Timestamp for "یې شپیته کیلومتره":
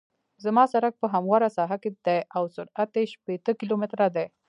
2.99-4.07